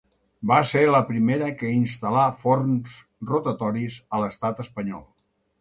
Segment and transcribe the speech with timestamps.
[0.51, 2.97] Va ser la primera que instal·là forns
[3.35, 5.07] rotatoris a l'Estat Espanyol.